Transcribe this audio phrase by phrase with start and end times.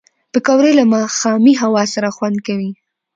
[0.31, 2.71] پکورې له ماښامي هوا سره خوند کوي